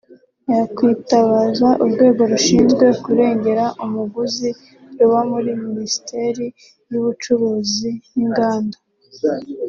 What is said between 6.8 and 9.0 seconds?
y’Ubucuruzi n’Inganda